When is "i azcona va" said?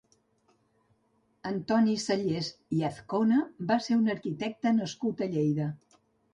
2.79-3.79